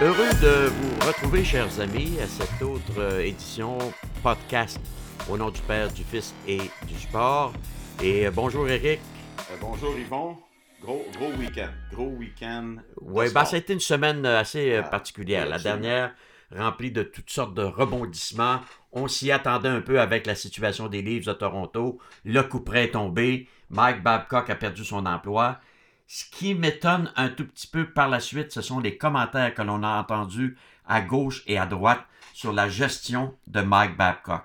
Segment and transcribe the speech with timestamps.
[0.00, 3.78] Heureux de vous retrouver, chers amis, à cette autre euh, édition
[4.22, 4.78] podcast
[5.28, 7.52] au nom du Père, du Fils et du Sport.
[8.02, 9.00] Et euh, bonjour, Eric.
[9.50, 10.36] Euh, bonjour, Yvon.
[10.80, 11.70] Gros, gros week-end.
[11.92, 12.76] Gros week-end.
[13.00, 13.46] Oui, bah, sport.
[13.48, 15.46] ça a été une semaine assez Ah, particulière.
[15.46, 15.80] La absolument.
[15.80, 16.14] dernière,
[16.54, 18.60] remplie de toutes sortes de rebondissements.
[18.92, 21.98] On s'y attendait un peu avec la situation des Leafs de Toronto.
[22.24, 23.48] Le coup près est tombé.
[23.70, 25.58] Mike Babcock a perdu son emploi.
[26.06, 29.62] Ce qui m'étonne un tout petit peu par la suite, ce sont les commentaires que
[29.62, 30.56] l'on a entendus
[30.86, 34.44] à gauche et à droite sur la gestion de Mike Babcock.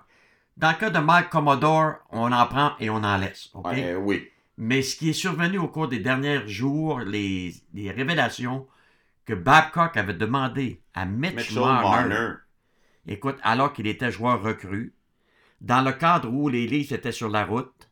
[0.58, 3.50] Dans le cas de Mike Commodore, on en prend et on en laisse.
[3.54, 4.30] Ouais, oui.
[4.58, 8.68] Mais ce qui est survenu au cours des derniers jours, les, les révélations
[9.26, 12.34] que Babcock avait demandé à Mitch, Mitchell Marner, Marner.
[13.08, 14.94] écoute, alors qu'il était joueur recru,
[15.62, 17.90] dans le cadre où les Leafs étaient sur la route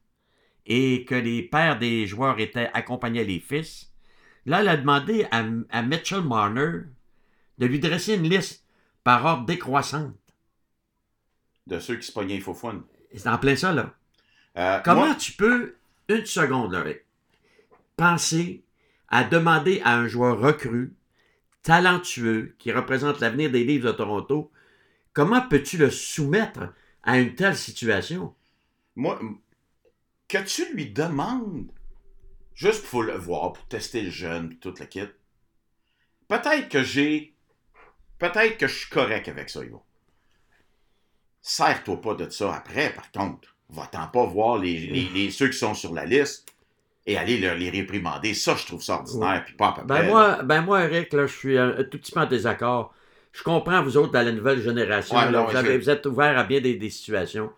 [0.66, 3.92] et que les pères des joueurs étaient accompagnaient les fils,
[4.46, 6.82] là, il a demandé à, à Mitchell Marner
[7.58, 8.66] de lui dresser une liste
[9.04, 10.16] par ordre décroissante.
[11.68, 12.84] De ceux qui se pognaient faux fun.
[13.16, 13.94] C'est en plein ça, là.
[14.58, 15.76] Euh, Comment moi- tu peux,
[16.10, 16.84] une seconde, là,
[17.96, 18.64] penser
[19.08, 20.94] à demander à un joueur recru,
[21.64, 24.52] talentueux, qui représente l'avenir des livres de Toronto,
[25.14, 26.74] comment peux-tu le soumettre
[27.04, 28.36] à une telle situation?
[28.96, 29.20] moi,
[30.28, 31.72] que tu lui demandes,
[32.54, 35.08] juste pour le voir, pour tester le jeune, toute la kit,
[36.28, 37.34] peut-être que j'ai.
[38.20, 39.82] Peut-être que je suis correct avec ça, Yvon.
[41.42, 43.56] Sers-toi pas de ça après, par contre.
[43.70, 46.51] Va-t'en pas voir les- ceux qui sont sur la liste
[47.08, 48.34] et aller leur- les réprimander.
[48.34, 50.08] Ça, je trouve ça ordinaire, puis pas à peu Ben près.
[50.08, 52.94] moi, ben moi, Eric, là, je suis un, un tout petit peu en désaccord.
[53.34, 55.90] Je comprends, vous autres, dans la nouvelle génération, Ouais, là, non, vous, je- avez- vous
[55.90, 57.50] êtes ouverts à bien des, des situations.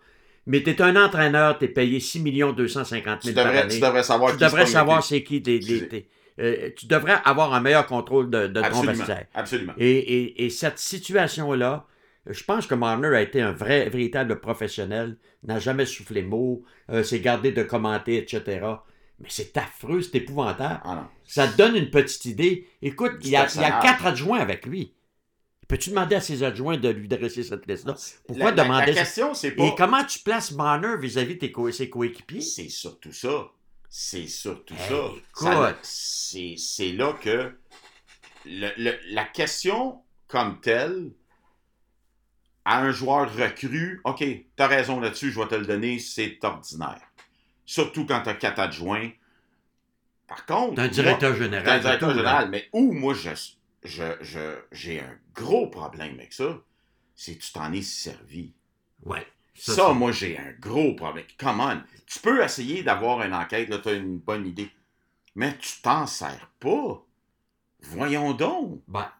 [0.46, 2.20] Mais tu es un entraîneur, tu es payé 6
[2.52, 3.74] 250 tu, 000 par devrais, année.
[3.74, 5.86] tu devrais savoir tu qui devrais savoir c'est qui Excusez.
[5.86, 6.08] des-
[6.40, 8.92] euh, tu devrais avoir un meilleur contrôle de, ton Absolument.
[8.92, 9.26] vestiaire.
[9.34, 9.72] Absolument.
[9.78, 11.86] Et, et- et cette situation-là,
[12.26, 17.02] je pense que Marner a été un vrai, véritable professionnel, n'a jamais soufflé mot, euh,
[17.02, 18.60] s'est gardé de commenter, etc.
[19.20, 20.80] Mais c'est affreux, c'est épouvantable.
[20.84, 21.06] Ah non.
[21.24, 22.68] Ça te donne une petite idée.
[22.82, 23.82] Écoute, il y, a, il y a personnage.
[23.82, 24.92] quatre adjoints avec lui.
[25.68, 27.94] Peux-tu demander à ses adjoints de lui dresser cette liste-là?
[28.26, 29.00] Pourquoi La- la- demander La ça?
[29.00, 29.64] question, c'est pas.
[29.64, 32.40] Et comment tu places Marner vis-à-vis de co- ses coéquipiers?
[32.42, 33.48] C'est surtout ça.
[33.88, 34.94] C'est surtout Hey, ça.
[35.16, 35.24] écoute.
[35.34, 35.78] Ça.
[35.82, 37.52] C'est c'est là que
[38.44, 41.12] le- le- la question comme telle
[42.66, 44.24] à un joueur recru, OK,
[44.56, 47.00] t'as raison là-dessus, je vais te le donner, c'est ordinaire.
[47.66, 49.10] Surtout quand t'as quatre adjoints.
[50.26, 51.64] Par contre, T'es un directeur général.
[51.64, 52.22] T'es un directeur tout, là.
[52.22, 53.30] général, mais où moi je
[53.84, 56.58] je- je- j'ai un gros problème avec ça,
[57.14, 58.54] c'est que tu t'en es servi.
[59.04, 59.26] Ouais.
[59.54, 61.26] Ça, moi, j'ai un gros problème.
[61.38, 61.80] Come on.
[62.06, 64.68] Tu peux essayer d'avoir une enquête, là, tu as une bonne idée.
[65.36, 67.04] Mais tu t'en sers pas.
[67.82, 68.80] Voyons donc.
[68.88, 69.10] Ben,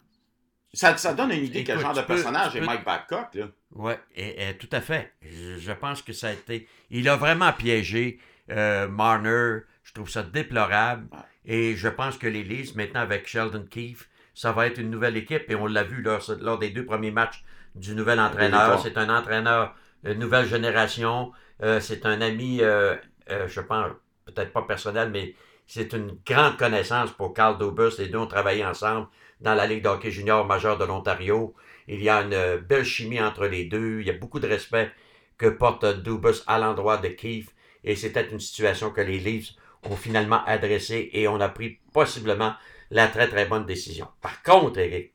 [0.73, 2.83] Ça, ça donne une idée quel Écoute, genre de tu peux- personnage tu est Mike
[2.83, 3.97] Babcock, là.
[4.15, 5.13] Et, et tout à fait.
[5.21, 6.67] Je, je pense que ça a été.
[6.89, 8.19] Il a vraiment piégé
[8.51, 9.59] euh, Marner.
[9.83, 11.07] Je trouve ça déplorable.
[11.45, 15.17] Et je pense que les Leafs, maintenant avec Sheldon Keefe, ça va être une nouvelle
[15.17, 15.49] équipe.
[15.49, 17.43] Et on l'a vu lors, lors des deux premiers matchs
[17.75, 18.79] du nouvel entraîneur.
[18.81, 19.75] C'est un entraîneur
[20.05, 21.31] euh, nouvelle génération.
[21.63, 22.95] Euh, c'est un ami, euh,
[23.29, 23.91] euh, je pense,
[24.25, 25.35] peut-être pas personnel, mais
[25.67, 27.97] c'est une grande connaissance pour Carl Dobus.
[27.97, 29.07] Les deux ont travaillé ensemble
[29.41, 31.55] dans la Ligue d'hockey junior majeure de l'Ontario.
[31.87, 34.01] Il y a une belle chimie entre les deux.
[34.01, 34.91] Il y a beaucoup de respect
[35.37, 37.53] que porte Dubus à l'endroit de Keith.
[37.85, 39.51] Et c'était une situation que les Leafs
[39.83, 42.53] ont finalement adressée et on a pris possiblement
[42.91, 44.07] la très très bonne décision.
[44.21, 45.13] Par contre, Eric,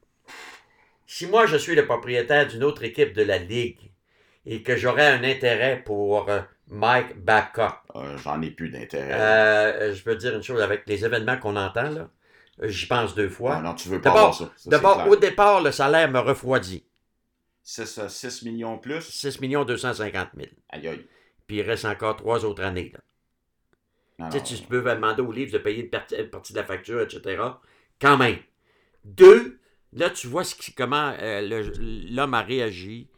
[1.06, 3.90] si moi je suis le propriétaire d'une autre équipe de la Ligue
[4.46, 9.12] et que j'aurais un intérêt pour euh, Mike Babcock, Euh, J'en ai plus d'intérêt.
[9.12, 12.08] euh, je veux dire une chose avec les événements qu'on entend là,
[12.62, 13.56] j'y pense deux fois.
[13.58, 14.44] Ah non, tu veux pas avoir ça.
[14.44, 16.84] Ça, c'est D'abord, au départ, le salaire me refroidit.
[17.64, 19.02] 6, 6 millions plus.
[19.02, 20.48] 6 250 000.
[20.70, 21.06] Aïe, aïe.
[21.50, 22.92] Puis il reste encore trois autres années.
[22.94, 23.00] Là.
[24.30, 26.64] Tu sais, tu peux demander au livre de payer une partie, une partie de la
[26.64, 27.42] facture, etc.
[28.00, 28.36] Quand même.
[29.04, 29.58] Deux,
[29.92, 31.68] là, tu vois ce qui- comment euh,
[32.08, 33.08] l'homme a réagi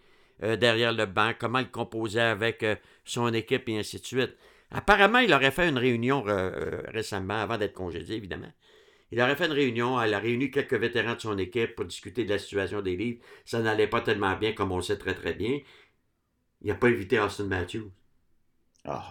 [0.43, 2.75] euh, derrière le banc, comment il composait avec euh,
[3.05, 4.35] son équipe et ainsi de suite.
[4.71, 8.51] Apparemment, il aurait fait une réunion récemment, avant d'être congédié, évidemment.
[9.11, 12.25] Il aurait fait une réunion, il a réuni quelques vétérans de son équipe pour discuter
[12.25, 13.21] de la situation des livres.
[13.45, 15.61] Ça n'allait pas tellement bien, comme on le sait très très bien.
[16.63, 17.91] Il n'a pas invité Austin Matthews.
[18.85, 19.05] Ah.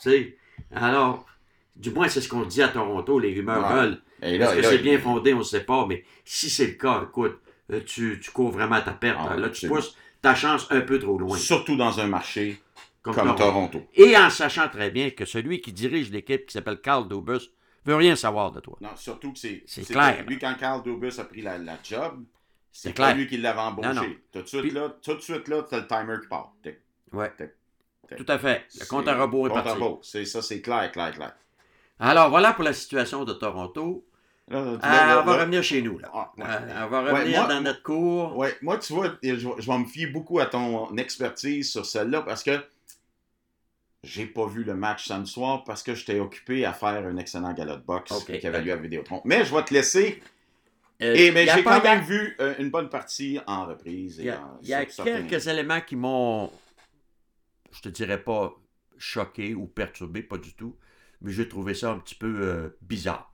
[0.00, 0.36] Tu sais,
[0.74, 1.26] alors,
[1.76, 3.90] du moins, c'est ce qu'on dit à Toronto, les rumeurs Ouais.
[3.90, 7.02] là, Est-ce que c'est bien fondé, on ne sait pas, mais si c'est le cas,
[7.08, 7.38] écoute,
[7.72, 9.18] euh, tu, tu cours vraiment ta perte.
[9.28, 9.48] Ah, là.
[9.50, 11.36] Tu pousses ta chance un peu trop loin.
[11.36, 12.60] Surtout dans un marché
[13.02, 13.42] Comme comme, Toronto.
[13.78, 13.86] Toronto.
[13.94, 17.50] Et en sachant très bien que celui qui dirige l'équipe, qui s'appelle Carl Dobus,
[17.84, 18.78] veut rien savoir de toi.
[18.80, 19.62] Non, surtout que c'est.
[19.66, 20.24] C'est clair.
[20.26, 22.22] Lui, quand Carl Dobus a pris la, la job,
[22.72, 23.88] C'est pas lui qui l'avait embauché.
[23.88, 24.06] Non, non.
[24.32, 26.54] Tout de suite, Puis- là, tout de suite, là, le timer qui part.
[27.12, 27.32] Ouais.
[28.16, 28.64] Tout à fait.
[28.80, 29.82] Le compte à rebours est compte à parti.
[30.02, 31.32] C'est ça, c'est clair, clair, clair.
[32.00, 34.04] Alors voilà pour la situation de Toronto.
[34.48, 35.98] Là, là, là, on va revenir chez nous.
[35.98, 36.10] Là.
[36.12, 36.44] Ah, ouais.
[36.46, 38.36] Euh, on va Ouais, revenir moi- dans notre cours.
[38.36, 42.20] Ouais, moi, tu vois, je, je vais me fier beaucoup à ton expertise sur celle-là
[42.20, 42.62] parce que
[44.02, 47.54] j'ai pas vu le match samedi soir parce que j'étais occupé à faire un excellent
[47.54, 48.76] gala de boxe qui avait lieu à.
[48.76, 49.22] Vidéotron.
[49.24, 50.22] Mais je vais te laisser.
[51.02, 54.16] Euh, Et, mais j'ai quand même vu euh, une bonne partie en reprise.
[54.18, 56.50] Il y a, y a quelques éléments qui m'ont,
[57.74, 58.54] je te dirais pas
[58.98, 60.76] choqué ou perturbé, pas du tout,
[61.20, 63.32] mais j'ai trouvé ça un petit peu euh, bizarre.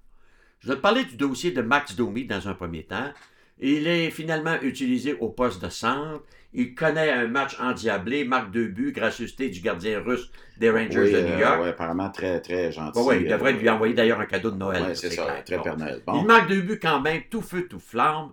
[0.61, 3.13] Je vais te parler du dossier de Max Domi dans un premier temps.
[3.59, 6.23] Il est finalement utilisé au poste de centre.
[6.53, 11.13] Il connaît un match endiablé, marque deux buts, gracieuseté du gardien russe des Rangers Oui,
[11.13, 11.61] de euh, New York.
[11.63, 12.99] ouais, apparemment très, très gentil.
[13.01, 14.83] Ouais, il devrait euh, lui envoyer d'ailleurs un cadeau de Noël.
[14.83, 15.63] ça, c'est ça, clair.
[15.63, 16.21] très Bon.
[16.21, 18.33] Il marque deux buts quand même, tout feu, tout flamme.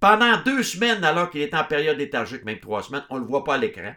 [0.00, 3.26] Pendant deux semaines, alors qu'il est en période léthargique, même trois semaines, on ne le
[3.26, 3.92] voit pas à l'écran,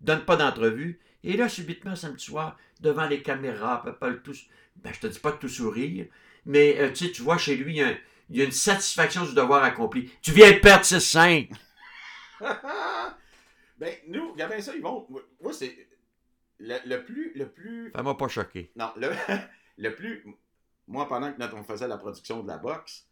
[0.00, 1.00] donne pas d'entrevue.
[1.22, 4.34] Et là, subitement, samedi soir, devant les caméras, pas le tout,
[4.76, 6.06] ben, je te dis pas de tout sourire,
[6.46, 7.96] mais euh, tu vois chez lui, il y, a un-
[8.30, 10.10] il y a une satisfaction du devoir accompli.
[10.22, 11.50] Tu viens de perdre 6-5.
[13.78, 15.06] ben, nous, regardez ça, ils vont.
[15.40, 15.88] Moi, c'est.
[16.58, 17.32] Le, le plus.
[17.34, 17.90] Le plus.
[17.94, 18.70] Ça m'a pas choqué.
[18.76, 19.10] Non, le,
[19.78, 20.24] le plus.
[20.86, 23.06] Moi, pendant que notre- on faisait la production de la boxe,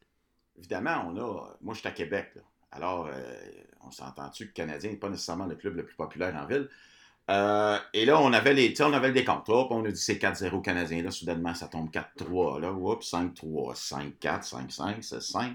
[0.58, 1.56] évidemment, on a.
[1.61, 2.43] Moi, je suis à Québec, là.
[2.72, 3.12] Alors, euh,
[3.86, 6.69] on s'entend-tu que le Canadien n'est pas nécessairement le club le plus populaire en ville?
[7.30, 9.48] Euh, et là, on avait les, tu sais, on avait le décompte.
[9.48, 11.02] Hop, on a dit c'est 4-0 Canadien.
[11.02, 12.60] Là, soudainement, ça tombe 4-3.
[12.60, 13.76] Là, oups, 5-3,
[14.20, 15.54] 5-4, 5-5, 6-5.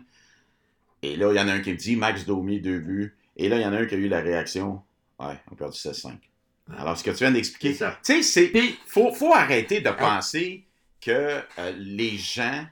[1.03, 3.15] Et là, il y en a un qui me dit Max Domi, deux buts.
[3.35, 4.81] Et là, il y en a un qui a eu la réaction
[5.19, 6.13] Ouais, on a perdu 16-5.
[6.77, 8.51] Alors, ce que tu viens d'expliquer, tu sais, c'est.
[8.85, 10.65] Faut, faut arrêter de penser
[11.01, 12.65] que euh, les gens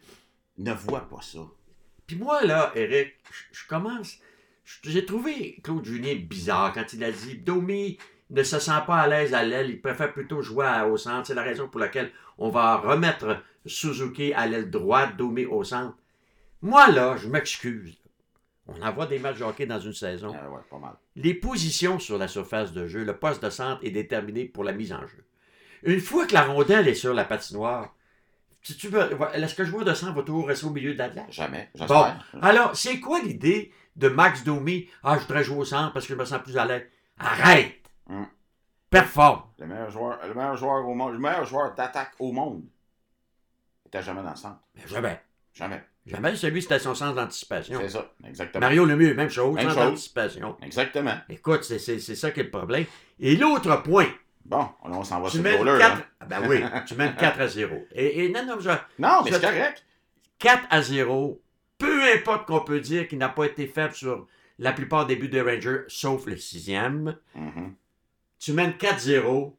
[0.57, 1.39] ne voient pas ça.
[2.06, 3.13] puis moi, là, Eric,
[3.51, 4.18] je commence.
[4.83, 7.97] J'ai trouvé Claude Julien bizarre quand il a dit Domi
[8.31, 11.27] ne se sent pas à l'aise à l'aile, il préfère plutôt jouer au centre.
[11.27, 15.95] C'est la raison pour laquelle on va remettre Suzuki à l'aile droite, Domi au centre.
[16.62, 17.97] Moi, là, je m'excuse.
[18.67, 20.33] On envoie des matchs de hockey dans une saison.
[20.33, 20.95] Euh, ouais, pas mal.
[21.15, 24.71] Les positions sur la surface de jeu, le poste de centre est déterminé pour la
[24.71, 25.23] mise en jeu.
[25.83, 27.94] Une fois que la rondelle est sur la patinoire,
[28.63, 29.01] si tu veux,
[29.35, 31.29] est-ce que le joueur de centre va toujours rester au milieu de la glace?
[31.29, 31.69] Jamais.
[31.88, 32.06] Bon,
[32.41, 34.88] alors, c'est quoi l'idée de Max Domi?
[35.03, 36.83] Ah, je voudrais jouer au centre parce que je me sens plus à l'aise.
[37.19, 37.75] Arrête!
[38.09, 38.27] Hum.
[38.89, 39.44] Performe!
[39.59, 42.63] Le meilleur joueur, le meilleur joueur au monde, le meilleur joueur d'attaque au monde
[43.86, 44.59] était jamais dans le centre.
[44.75, 45.21] Mais jamais.
[45.53, 45.83] Jamais.
[46.06, 47.80] Jamais celui, c'était son sens d'anticipation.
[47.81, 48.12] C'est ça.
[48.27, 48.59] Exactement.
[48.62, 49.83] Mario Lemieux, même chose, Même sens chose.
[49.86, 50.56] d'anticipation.
[50.62, 51.15] Exactement.
[51.30, 52.86] Écoute, c'est c'est- c'est ça qui est le problème.
[53.19, 54.07] Et l'autre point,
[54.44, 55.80] Bon, on s'en va tu sur le goaler.
[55.80, 55.98] 4...
[55.98, 56.03] hein.
[56.19, 57.75] Ah ben oui, tu mènes 4 à 0.
[57.94, 58.69] Et, et non, non, je-
[59.00, 59.83] Non, mais c'est correct.
[60.38, 61.41] 4 à 0,
[61.77, 64.27] peu importe qu'on peut dire qu'il n'a pas été faible sur
[64.60, 67.18] la plupart des buts des Rangers, sauf le sixième.
[67.36, 67.75] Mhm.
[68.39, 69.56] Tu mènes 4-0.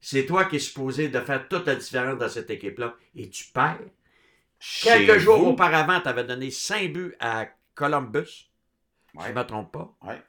[0.00, 2.94] C'est toi qui es supposé de faire toute la différence dans cette équipe-là.
[3.16, 3.78] Et tu perds.
[4.82, 8.26] Quelques jours vous, auparavant, tu avais donné 5 buts à Columbus.
[8.26, 8.48] Si
[9.18, 9.24] Ouais.
[9.26, 9.94] je ne me trompe pas.
[10.02, 10.20] Ouais.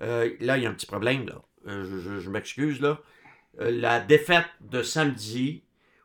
[0.00, 1.26] Euh, là, il y a un petit problème.
[1.26, 1.42] là.
[1.66, 2.80] Euh, je je- je m'excuse.
[2.80, 3.00] là.
[3.60, 5.62] Euh, la défaite de samedi,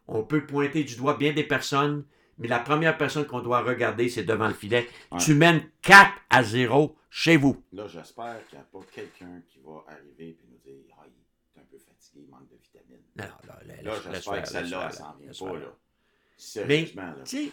[0.07, 2.03] on peut pointer du doigt bien des personnes,
[2.37, 4.87] mais la première personne qu'on doit regarder, c'est devant le filet.
[5.11, 5.19] Ouais.
[5.19, 7.63] Tu mènes 4 à 0 chez vous.
[7.73, 11.59] Là, j'espère qu'il n'y a pas quelqu'un qui va arriver et nous dire Ah, il
[11.59, 13.03] est un peu fatigué, il manque de vitamines.
[13.15, 15.65] Non, non, là, Là, laisse j'espère que celle-là, elle s'en vient pas, là.
[16.37, 17.23] Sérieusement, là.
[17.25, 17.51] Tu sais,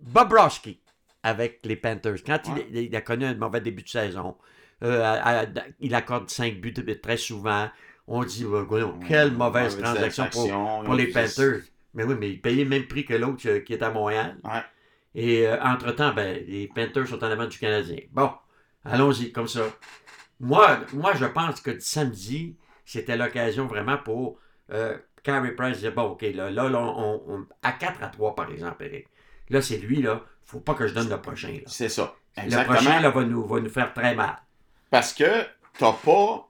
[0.00, 0.80] Bobrovski
[1.22, 2.84] avec les Panthers, quand il- Ouais.
[2.84, 4.36] il, a connu un mauvais début de saison,
[4.82, 5.46] euh, à- à-
[5.80, 7.70] il accorde 5 buts très souvent.
[8.06, 8.66] On dit, oh,
[9.08, 10.26] quelle mauvaise transaction
[10.84, 11.62] pour, les Panthers.
[11.94, 14.36] Mais oui, mais il payait le même prix que l'autre euh, qui est à Montréal.
[14.44, 14.62] Ouais.
[15.14, 17.98] Et euh, entre-temps, ben, les Panthers sont en avant du Canadien.
[18.12, 18.32] Bon,
[18.84, 19.62] allons-y, comme ça.
[20.40, 24.38] Moi, moi, je pense que samedi, c'était l'occasion vraiment pour
[24.72, 28.34] euh, Carey Price dire, bon, OK, là, là, là, on, on- à 4 à 3,
[28.34, 29.06] par exemple, Eric.
[29.50, 30.22] Là, c'est lui, là.
[30.44, 31.60] faut pas que je donne le prochain.
[31.66, 32.14] C'est ça.
[32.36, 32.74] Le Exactement.
[32.74, 34.36] prochain, là, va nous, va nous faire très mal.
[34.90, 35.44] Parce que
[35.78, 36.48] t'as pas.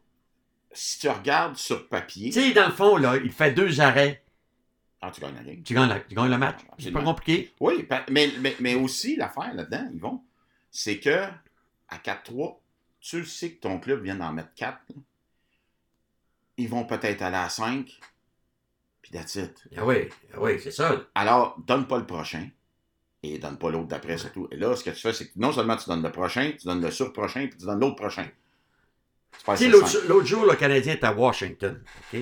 [0.72, 2.30] Si tu regardes sur papier.
[2.30, 4.23] Tu sais, dans le fond, là, il fait deux arrêts.
[5.06, 5.62] Ah, tu gagnes la game.
[5.62, 6.60] Tu gagnes, la- tu gagnes le match.
[6.78, 7.52] C'est pas compliqué.
[7.60, 10.22] Oui, mais, mais, mais aussi, l'affaire là-dedans, ils vont,
[10.70, 11.24] c'est que
[11.88, 12.58] à 4-3,
[13.00, 14.78] tu le sais que ton club vient d'en mettre 4.
[14.88, 14.94] là.
[16.56, 18.00] Ils vont peut-être aller à 5.
[19.02, 19.62] Puis that's it.
[19.76, 21.04] Ah oui, ah oui, c'est ça.
[21.14, 22.48] Alors, donne pas le prochain.
[23.22, 24.48] Et donne pas l'autre d'après, surtout.
[24.50, 26.66] Et là, ce que tu fais, c'est que non seulement tu donnes le prochain, tu
[26.66, 28.26] donnes le surprochain, puis tu donnes l'autre prochain.
[29.38, 29.72] Tu perds Tu sais, 7-5.
[29.72, 31.82] l'autre l'autre jour, le Canadien est à Washington.
[32.12, 32.20] OK?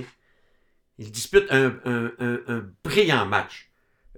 [1.02, 3.70] Il dispute un, un- un- un brillant match,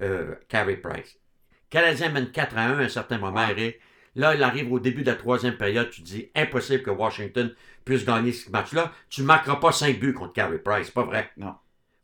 [0.02, 1.16] euh, Carey Price.
[1.50, 3.78] Le Canadien mène 4 à 1 à un certain moment, Eric.
[4.16, 5.88] Là, il arrive au début de la troisième période.
[5.90, 7.54] Tu te dis, impossible que Washington
[7.86, 8.92] puisse gagner ce match-là.
[9.08, 10.86] Tu ne marqueras pas 5 buts contre Carey Price.
[10.86, 11.30] C'est pas vrai.
[11.38, 11.54] Non.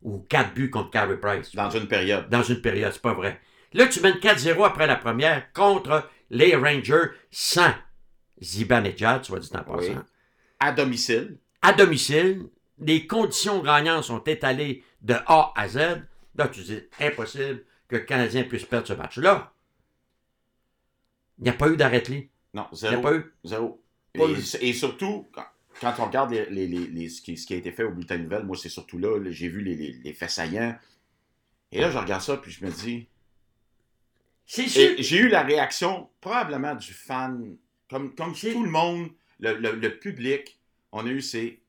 [0.01, 1.53] Ou 4 buts contre Carey Price.
[1.55, 2.27] Dans une période.
[2.29, 2.91] Dans une période.
[2.91, 3.39] C'est pas vrai.
[3.73, 7.71] Là, tu mènes 4-0 après la première contre les Rangers sans
[8.41, 9.95] Zibanejad, soit dit en passant Oui.
[10.59, 11.37] À domicile.
[11.61, 12.43] à domicile,
[12.81, 15.77] les conditions gagnantes sont étalées de A à Z.
[16.35, 19.53] Là, tu dis, impossible que le Canadien puisse perdre ce match-là.
[21.37, 22.29] Il n'y a pas eu d'arrêt-lit.
[22.53, 23.01] Non, Il n'y a zéro.
[23.01, 23.33] pas eu.
[23.43, 23.83] Zéro.
[24.13, 24.25] Pas
[24.61, 25.45] Et, et surtout, quand,
[25.79, 27.91] quand on regarde les, les- les- les- ce, qui, ce qui a été fait au
[27.91, 30.77] bulletin de nouvelles, moi, c'est surtout là, là, j'ai vu les, faits saillants.
[31.71, 33.07] Et là, je regarde ça, puis je me dis.
[34.45, 34.95] C'est sûr.
[34.97, 37.55] J'ai eu la réaction, probablement du fan,
[37.89, 39.09] comme, comme tout le monde,
[39.39, 40.59] le, le- le public,
[40.91, 41.60] on a eu ces.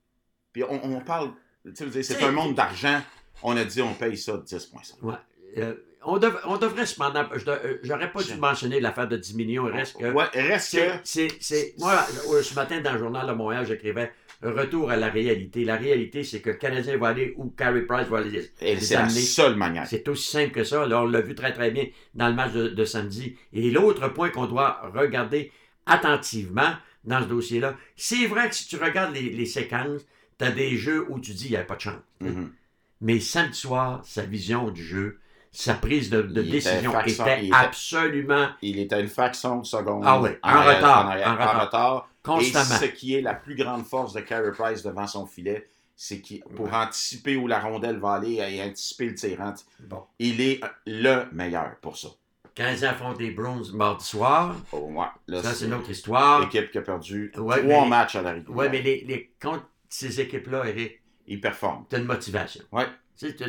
[0.52, 1.30] Puis on, on parle.
[1.74, 3.00] C'est un monde d'argent.
[3.42, 5.02] On a dit, on paye ça 10,5.
[5.02, 5.14] Ouais.
[5.58, 7.24] Euh, on, dev- on devrait cependant.
[7.32, 9.68] euh, J'aurais pas dû mentionner l'affaire de 10 millions.
[9.68, 10.06] Il reste que.
[10.12, 10.90] Ouais, reste que.
[11.04, 15.64] C'est, moi, euh, ce matin, dans le journal de Montréal, j'écrivais Retour à la réalité.
[15.64, 18.50] La réalité, c'est que le Canadien va aller où Carey Price va aller.
[18.60, 19.20] Et les c'est la amener.
[19.20, 19.86] seule manière.
[19.86, 20.84] C'est aussi simple que ça.
[20.84, 23.36] Là, on l'a vu très, très bien dans le match de, de samedi.
[23.52, 25.52] Et l'autre point qu'on doit regarder
[25.86, 26.72] attentivement
[27.04, 30.02] dans ce dossier-là, c'est vrai que si tu regardes les, les séquences,
[30.38, 32.00] tu as des jeux où tu dis il n'y a pas de chance.
[32.20, 32.52] Mhm.
[33.00, 35.18] Mais samedi soir, sa vision du jeu,
[35.50, 40.02] sa prise de, était décision était il était- absolument Il à une fraction de seconde.
[40.06, 41.60] Ah oui, en retard, arrière- en retard.
[41.66, 42.08] retard.
[42.22, 42.76] constamment.
[42.76, 46.20] Et ce qui est la plus grande force de Carey Price devant son filet, c'est
[46.20, 46.72] qu'il pour Ouais.
[46.74, 50.04] anticiper où la rondelle va aller et anticiper le tirant, Bon.
[50.20, 52.08] il est le meilleur pour ça.
[52.56, 56.40] Quand ils affrontent les Browns mardi soir, Oh, ouais, là, ça c'est une autre histoire.
[56.42, 58.56] L'équipe qui a perdu Ouais, trois mais- matchs à la régulière.
[58.56, 61.84] Oui, mais les, les, contre ces équipes-là, Eric, Il performe.
[61.88, 62.64] tu as une motivation.
[62.72, 62.86] Ouais.
[63.18, 63.44] Tu sais, tu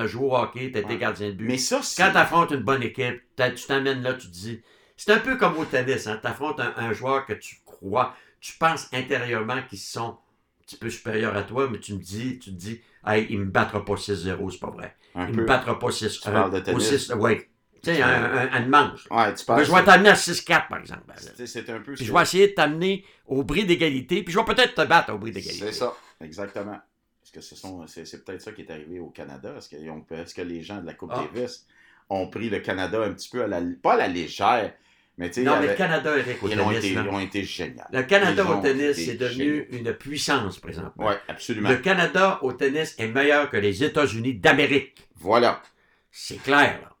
[0.00, 0.98] as, joué au hockey, tu as été Ouais.
[0.98, 1.46] gardien de but.
[1.46, 2.02] Mais ça, c'est.
[2.02, 4.60] Quand tu affrontes une bonne équipe, t'as- tu t'amènes là, tu te dis.
[4.96, 6.18] C'est un peu comme au tennis, hein?
[6.20, 10.76] tu affrontes un, un joueur que tu crois, tu penses intérieurement qu'ils sont un petit
[10.76, 13.82] peu supérieurs à toi, mais tu me dis, tu te dis, hey, il me battra
[13.84, 14.94] pas 6-0, c'est pas vrai.
[15.14, 15.40] un Il peu.
[15.40, 17.10] me battra pas 6 Tu parles de tennis.
[17.16, 17.38] Oui.
[17.82, 18.94] Tu sais, un, un.
[19.10, 19.64] Ouais, tu parles.
[19.64, 21.02] je vais t'amener à 6-4, par exemple.
[21.46, 21.94] C'est un peu.
[21.94, 25.14] Puis je vais essayer de t'amener au bris d'égalité, puis je vais peut-être te battre
[25.14, 25.66] au bris d'égalité.
[25.66, 26.78] C'est ça, exactement.
[27.22, 29.54] Est-ce que c'est, peut-être ça qui est arrivé au Canada?
[29.56, 31.24] Est-ce, est-ce que les gens de la Coupe Ah.
[31.32, 31.66] Davis
[32.08, 34.72] ont pris le Canada un petit peu à la, pas à la légère,
[35.20, 37.20] mais tu sais, Non, mais le Canada, Eric, au ils, ont tennis, été, ils ont
[37.20, 37.82] été géniaux.
[37.92, 41.08] le Canada ils au tennis, c'est devenu une puissance présentement.
[41.08, 41.68] Oui, absolument.
[41.68, 45.08] Le Canada au tennis est meilleur que les États-Unis d'Amérique.
[45.16, 45.62] Voilà.
[46.10, 46.80] C'est clair.
[46.82, 46.96] là.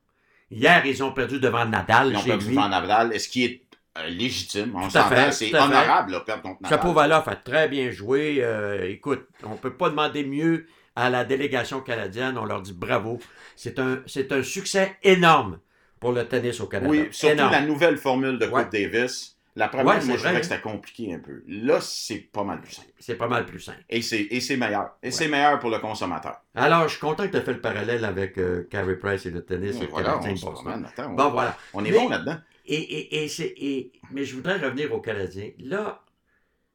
[0.50, 2.54] Hier, ils ont perdu devant Nadal Ils ont perdu lui.
[2.56, 3.62] devant Nadal, ce qui est
[3.98, 4.72] euh, légitime.
[4.74, 6.78] On s'entend, fait, c'est honorable, là, perdre contre Nadal.
[6.78, 8.38] Chapeau-Valoff a très bien joué.
[8.40, 10.66] Euh, écoute, on ne peut pas demander mieux
[10.96, 12.36] à la délégation canadienne.
[12.38, 13.18] On leur dit bravo.
[13.56, 15.58] C'est un, c'est un succès énorme
[16.00, 16.90] pour le tennis au Canada.
[16.90, 17.52] Oui, surtout énorme.
[17.52, 18.68] la nouvelle formule de Coupe Ouais.
[18.72, 19.36] Davis.
[19.56, 20.36] La première, Ouais, moi, je hein.
[20.36, 21.42] que c'était compliqué un peu.
[21.48, 22.88] Là, c'est pas mal plus simple.
[23.00, 23.82] C'est pas mal plus simple.
[23.88, 24.96] Et c'est, et c'est meilleur.
[25.02, 26.40] Et c'est meilleur pour le consommateur.
[26.54, 29.30] Alors, je suis content que tu aies fait le parallèle avec euh, Carey Price et
[29.30, 31.56] le tennis et Voilà, on, attends, on- Bon, voilà.
[31.74, 32.36] on est Mais- bon là-dedans.
[32.66, 35.50] Et, et, et c'est, et- mais je voudrais revenir au Canadien.
[35.58, 36.04] Là,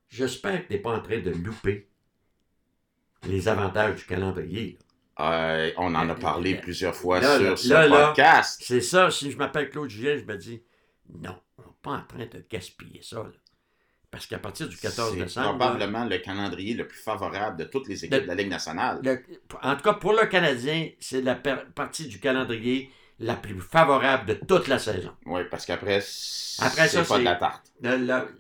[0.10, 1.88] j'espère que tu n'es pas en train de louper
[3.28, 4.78] les avantages du calendrier.
[5.22, 8.62] Euh, on en a parlé Là, plusieurs fois là, sur là, ce là, podcast.
[8.66, 10.62] C'est ça, si je m'appelle Claude Julien, je me dis,
[11.22, 11.38] non,
[11.86, 13.18] pas en train de gaspiller ça.
[13.18, 13.30] là.
[14.12, 17.66] Parce qu'à partir du 14 C'est décembre, là, probablement le calendrier le plus favorable de
[17.66, 19.00] toutes les équipes Le- de la Ligue nationale.
[19.04, 19.22] le-
[19.62, 22.90] en tout cas pour le Canadien, c'est la partie du calendrier
[23.20, 25.12] la plus favorable de toute la saison.
[25.26, 27.66] Oui, parce qu'après, c'est Après ça, pas c'est- de la tarte.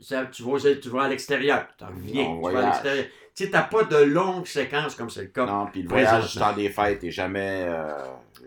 [0.01, 3.05] Ça, tu, vas, tu vas à l'extérieur, tu reviens, tu vas à l'extérieur.
[3.35, 5.45] Tu n'as pas de longues séquences comme c'est le cas.
[5.45, 7.91] Non, puis le voyage du temps des fêtes est jamais, euh,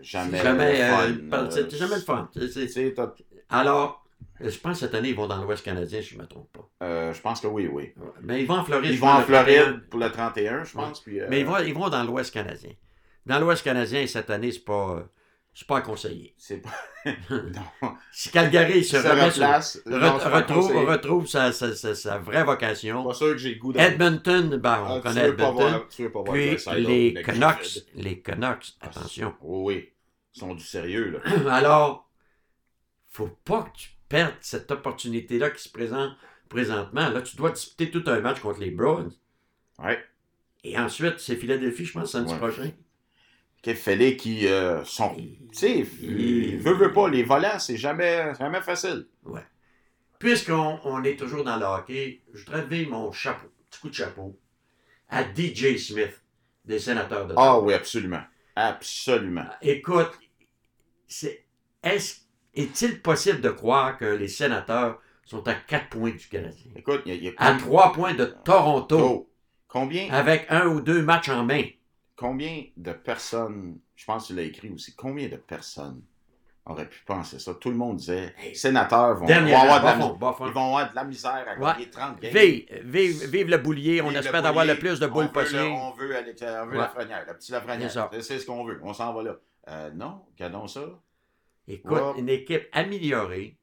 [0.01, 1.37] jamais, C'est jamais, le euh, fun.
[1.45, 2.27] euh, c'est jamais le fun.
[2.33, 3.13] C'est- c'est- tu sais, t'as-
[3.51, 3.98] Alors,
[4.39, 6.49] je pense que cette année, ils vont dans l'Ouest canadien, si je ne me trompe
[6.53, 6.85] pas.
[6.85, 7.93] euh, je pense que oui, oui.
[8.21, 8.91] Mais ils vont en Floride.
[8.91, 9.43] Ils vont en le 31.
[9.43, 10.99] Floride pour le 31, je pense.
[11.01, 12.71] Puis, euh, Mais ils vont, ils vont dans l'Ouest canadien.
[13.25, 15.03] Dans l'Ouest canadien, cette année, c'est pas,
[15.53, 16.33] c'est pas à conseiller.
[16.37, 16.69] C'est pas.
[17.29, 17.95] non.
[18.13, 19.81] Si Calgary se remet sur, replace.
[19.85, 20.85] non, pas retrouve, conseillé.
[20.85, 23.03] retrouve sa, sa, sa, sa vraie vocation.
[23.03, 23.73] Pas sûr que j'ai le goût.
[23.75, 25.81] Edmonton, ben, on Ah, connaît Edmonton.
[26.13, 29.35] voir- Puis les le Canucks, les Canucks, Ah, attention.
[29.41, 29.89] Oui, oui.
[30.35, 31.51] Ils sont du sérieux, là.
[31.53, 32.09] Alors,
[33.09, 36.11] faut pas que tu perdes cette opportunité-là qui se présente
[36.49, 37.09] présentement.
[37.09, 39.09] Là, tu dois disputer tout un match contre les Bruins.
[39.77, 40.03] Ouais.
[40.63, 42.39] Et ensuite, c'est Philadelphie, je pense, samedi Ouais.
[42.39, 42.71] prochain.
[43.61, 45.15] Qu'il fallait qui euh, sont.
[45.15, 49.07] Tu sais, et- veut, veut pas, les volants, c'est jamais, jamais facile.
[50.17, 53.93] Puisqu'on on est toujours dans le hockey, je voudrais lever mon chapeau petit coup de
[53.95, 54.37] chapeau
[55.07, 56.21] à DJ Smith,
[56.65, 58.21] des sénateurs de Ah oui, absolument.
[58.55, 59.45] Absolument.
[59.61, 60.11] Écoute,
[61.07, 61.45] c'est,
[61.83, 62.21] est-ce,
[62.55, 66.71] est-il possible de croire que les sénateurs sont à 4 points du Canadien?
[66.75, 69.29] Écoute, il y a, y a À com- 3 points de Toronto, Oh,
[69.67, 71.63] combien, avec un ou deux matchs en main.
[72.15, 76.01] combien de personnes, je pense que tu l'as écrit aussi, combien de personnes
[76.65, 77.53] auraient pu penser ça?
[77.53, 78.55] Tout le monde disait, Hey.
[78.55, 80.47] sénateurs vont, avoir de la, fond, bas fond.
[80.47, 81.71] ils vont avoir de la misère à Ouais.
[81.73, 82.33] gagner 30 games.
[82.33, 85.33] Vive, vive, vive le boulier, on espère d'avoir le plus de On boules veut le-
[85.33, 85.61] possible.
[85.61, 86.77] on veut, Alex- on veut Ouais.
[86.79, 88.09] Lafrenière, le petit Lafrenière.
[88.21, 88.79] C'est ce qu'on veut.
[88.83, 89.35] On s'en va là.
[89.69, 90.81] Euh, non, regardons ça.
[91.69, 93.55] Écoute, une équipe améliorée.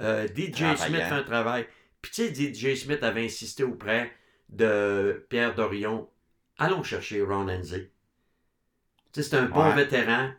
[0.00, 0.76] Euh, DJ.
[0.76, 1.66] Smith fait un travail.
[2.00, 4.12] Puis tu sais, DJ Smith avait insisté auprès
[4.48, 6.08] de Pierre Dorion.
[6.58, 7.88] Allons chercher Ron Enzi.
[9.12, 10.30] Tu sais, c'est un bon vétéran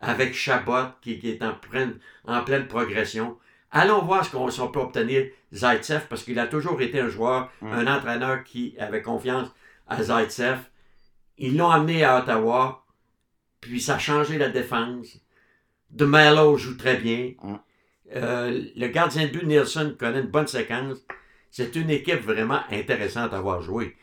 [0.00, 3.38] avec Chabot qui, qui est en pleine, en pleine progression.
[3.70, 7.50] Allons voir ce qu'on si peut obtenir Zaitsev parce qu'il a toujours été un joueur,
[7.60, 7.72] Mm.
[7.72, 9.48] un entraîneur qui avait confiance
[9.88, 10.58] à Zaitsev.
[11.38, 12.84] Ils l'ont amené à Ottawa,
[13.60, 15.18] puis ça a changé la défense.
[15.94, 17.34] De Mello joue très bien.
[17.42, 17.54] Mm.
[18.16, 20.98] Euh, le gardien de but, Nielsen, connaît une bonne séquence.
[21.50, 23.96] C'est une équipe vraiment intéressante à voir jouer.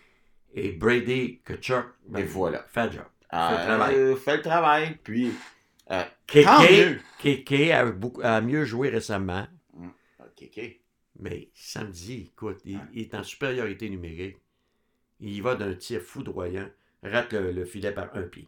[0.54, 2.66] Et Brady Kachuk, ben, voilà.
[2.72, 3.06] fait le job.
[3.34, 3.96] Euh, le travail.
[3.96, 5.00] euh, fait le travail.
[5.04, 5.34] Puis,
[5.90, 7.00] mieux.
[7.20, 9.48] KK a, beaucoup- a mieux joué récemment.
[10.20, 10.80] OK, OK.
[11.20, 14.38] Mais samedi, écoute, il, est en supériorité numérique.
[15.20, 16.70] Il y va d'un tir foudroyant,
[17.04, 18.48] rate le, le filet par un pied.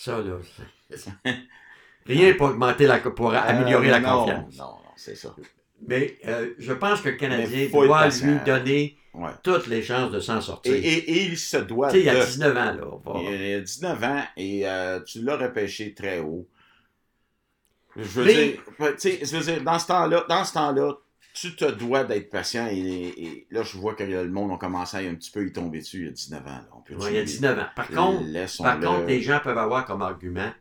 [0.00, 0.36] Ça, là,
[2.06, 4.56] rien pour augmenter la, pour améliorer Euh, la non, confiance.
[4.56, 5.34] Non, non, c'est ça.
[5.86, 9.30] Mais euh, je pense que le Canadien doit lui donner Ouais.
[9.42, 10.72] toutes les chances de s'en sortir.
[10.72, 12.84] et, et il se doit tu sais, il y a de- 19 ans, là.
[13.04, 16.46] va- Il a 19 ans et euh, tu l'as repêché très haut.
[17.96, 20.92] Je veux Mais- dire, je veux dire, dans ce temps-là, dans ce temps-là,
[21.40, 24.96] tu te dois d'être patient et, et là, je vois que le monde a commencé
[24.96, 26.50] à un petit peu y tomber dessus il y a 19 ans.
[26.50, 26.68] là.
[26.74, 27.66] On peut Ouais, il y a 19 ans.
[27.76, 30.52] Par contre, par contre, les gens peuvent avoir comme argument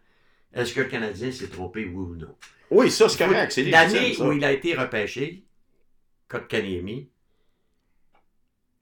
[0.54, 2.36] est-ce que le Canadien s'est trompé, oui ou non?
[2.72, 3.52] Oui, ça, c'est correct.
[3.52, 5.46] C'est L'année où il a été repêché,
[6.28, 7.10] Kotkaniemi,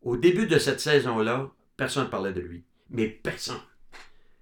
[0.02, 2.64] au début de cette saison-là, personne ne parlait de lui.
[2.90, 3.60] Mais personne.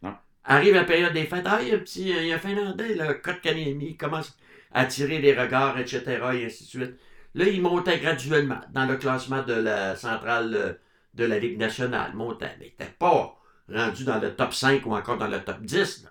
[0.02, 0.16] Non.
[0.44, 2.40] Arrive la période des fêtes, ah, il y a un petit, il y a un
[2.40, 4.38] Finlandais, là, Kotkaniemi, il commence
[4.72, 6.96] à attirer les regards, etc., et ainsi de suite.
[7.36, 10.74] Là, il montait graduellement dans le classement de la centrale euh,
[11.14, 12.14] de la Ligue nationale.
[12.14, 13.36] Montait, mais il n'était pas
[13.70, 16.04] rendu dans le top 5 ou encore dans le top 10.
[16.04, 16.10] là.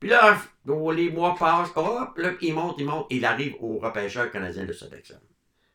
[0.00, 0.36] Puis là,
[0.68, 4.64] oh, les mois passent, hop, là, il monte, il monte, il arrive au repêcheur canadien
[4.64, 5.18] de sélection,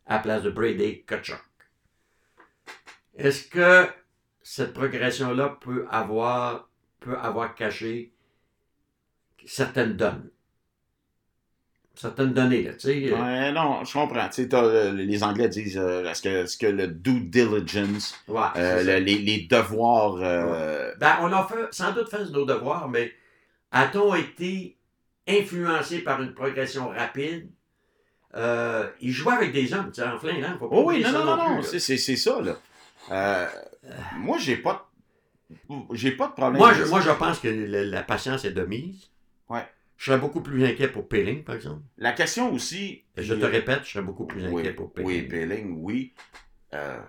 [0.05, 1.41] à la place de Brady Kachuk.
[3.17, 3.89] Est-ce que
[4.43, 8.13] cette progression-là peut avoir, peut avoir caché
[9.45, 10.29] certaines donnes?
[11.99, 13.11] Certaines données, là, tu sais.
[13.11, 14.29] euh, Ouais, non, je comprends.
[14.29, 18.39] Tu sais, euh, les Anglais disent euh, est-ce que, est-ce que le due diligence, ouais,
[18.55, 20.15] euh, le- les, les devoirs.
[20.21, 23.11] euh, Ben, on a fait, sans doute fait nos devoirs, mais
[23.71, 24.77] a-t-on été
[25.27, 27.49] influencé par une progression rapide?
[28.35, 31.25] Euh, il jouait avec des hommes, tu sais, en faut pas Oh oui, non, non,
[31.25, 31.63] non, non, là.
[31.63, 32.55] c'est, ça, là.
[33.11, 33.45] Euh,
[34.15, 34.89] moi, j'ai pas
[35.69, 36.59] de, j'ai pas de problème.
[36.61, 39.09] Moi je, moi, je pense que le- la patience est de mise.
[39.49, 39.67] Ouais.
[39.99, 41.81] Je serais beaucoup plus inquiet pour Pelling, par exemple.
[41.97, 43.03] La question aussi.
[43.17, 45.07] Je te répète, je serais beaucoup plus inquiet pour Pelling.
[45.09, 46.13] oui, Pelling, oui.
[46.73, 46.99] Euh,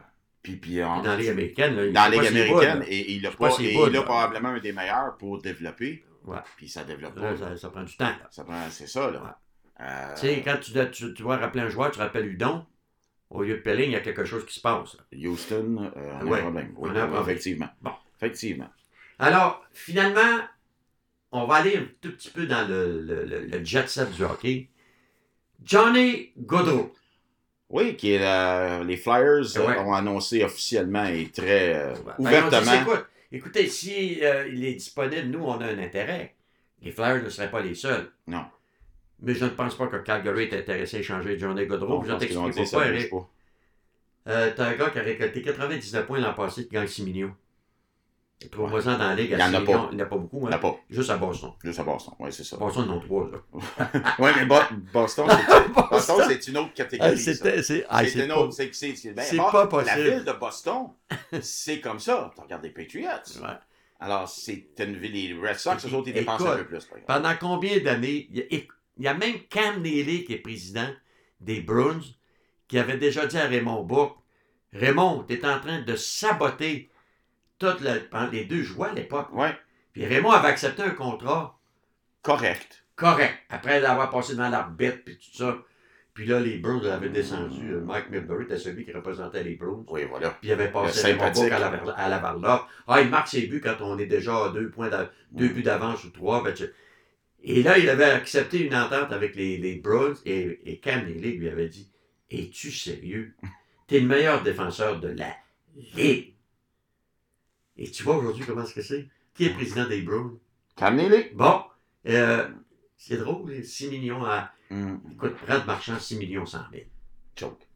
[0.43, 2.79] puis, puis, en- dans la Ligue américaine, là, dans la sait Ligue pas s'il américaine,
[2.81, 6.05] boude, et, il a pas, et il a probablement un des meilleurs pour développer.
[6.25, 6.39] Ouais.
[6.57, 7.31] Puis ça développe là.
[7.33, 7.37] pas.
[7.37, 8.07] Ça, ça prend du temps.
[8.07, 8.27] là.
[8.31, 9.23] Ça prend, c'est ça, là.
[9.23, 9.87] Ouais.
[9.87, 12.67] Euh, Tu sais, quand tu, dois- tu, tu dois rappeler un joueur, tu rappelles Udon.
[13.31, 14.97] Au lieu de Pelling, il y a quelque chose qui se passe.
[15.15, 16.75] Houston, euh, on a un problème.
[16.77, 17.23] Oui, on a un problème.
[17.23, 17.69] effectivement.
[17.81, 17.93] Bon.
[18.17, 18.69] Effectivement.
[19.21, 20.41] Alors, finalement,
[21.33, 24.23] on va aller un tout petit peu dans le, le- le- le jet set du
[24.25, 24.69] hockey.
[25.63, 26.93] Johnny Gaudreau.
[27.69, 29.79] Oui, qui est les Flyers euh, Ouais.
[29.79, 32.81] ont annoncé officiellement et très euh, Ben, dit, ouvertement.
[32.83, 36.35] écoute, écoutez, si euh, il est disponible, nous, on a un intérêt.
[36.83, 38.11] Les Flyers ne seraient pas les seuls.
[38.27, 38.45] Non.
[39.23, 42.03] Mais je ne pense pas que Calgary est intéressé à échanger Johnny Gaudreau.
[42.05, 43.11] Je t'explique dit, pourquoi, Eric.
[43.11, 43.29] pas.
[44.29, 47.35] Euh, T'as un gars qui a récolté 99 points l'an passé qui gagne 6 millions.
[48.49, 49.31] Dans la ligue.
[49.33, 49.89] Il y à en a 6 pas.
[49.93, 50.39] Il n'y en a pas beaucoup.
[50.41, 50.49] Il Hein?
[50.49, 50.77] n'y en a pas.
[50.89, 51.53] Juste à Boston.
[51.63, 52.15] Juste à Boston.
[52.19, 52.57] Oui, c'est ça.
[52.57, 53.31] Boston, ils en ont trois.
[53.31, 53.39] Là.
[54.19, 57.11] Oui, mais Bo- Boston, c'est, Boston, c'est une autre catégorie.
[57.13, 57.63] Ah, c'est ah,
[58.03, 58.53] c'est c'est autre.
[58.53, 60.01] C'est, ben, pas La possible.
[60.03, 60.87] ville de Boston,
[61.43, 62.31] c'est comme ça.
[62.35, 63.09] Tu regardes les Patriots.
[63.43, 63.49] Ouais.
[64.01, 65.13] Alors, c'est une ville.
[65.13, 66.89] Les Red Sox, eux autres, ils dépensent un peu plus.
[67.07, 70.89] Pendant combien d'années, il y, a, il y a même Cam Neely qui est président
[71.41, 72.01] des Bruins
[72.69, 74.17] qui avait déjà dit à Raymond Bourque
[74.73, 76.91] Raymond, tu es en train de saboter
[77.61, 79.29] toute la- pendant les deux joueurs à l'époque.
[79.33, 79.55] Ouais,
[79.93, 81.57] Puis Raymond avait accepté un contrat
[82.23, 82.85] correct.
[82.97, 85.59] correct après l'avoir passé devant l'arbitre puis tout ça.
[86.13, 87.71] Puis là, les Browns avaient descendu.
[87.73, 89.85] Euh, Mike Milbury était celui qui représentait les Browns.
[89.89, 90.31] Oui, voilà.
[90.31, 91.53] Puis il avait passé Le le sympathique.
[91.53, 92.67] à la, Varla.
[92.89, 94.91] Ah, il marque ses buts quand on est déjà à deux, points
[95.31, 95.53] deux Mm.
[95.53, 96.43] buts d'avance ou trois.
[96.43, 96.53] ben,
[97.43, 101.39] et là, il avait accepté une entente avec les, les Browns et, et Cam Neely
[101.39, 101.91] lui avait dit
[102.31, 103.33] Es-tu sérieux?
[103.87, 105.33] T'es le meilleur défenseur de la
[105.97, 106.35] Ligue.
[107.81, 109.09] Et tu vois aujourd'hui comment est-ce que c'est?
[109.35, 110.39] Qui est président des Browns?
[110.77, 111.33] Cam-les.
[111.35, 111.63] Bon,
[112.07, 112.47] euh,
[112.97, 114.53] c'est drôle, 6 millions à.
[114.71, 116.85] Hum, Écoute, Brad Marchand, 6 millions 100 000.
[117.37, 117.67] Joke.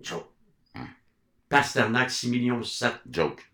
[0.00, 0.22] Joe.
[0.74, 0.80] Mm.
[1.48, 2.92] Pasternak, 6 millions 7.
[3.08, 3.50] Joke.